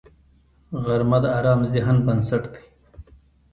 [0.83, 2.63] غرمه د ارام ذهن بنسټ دی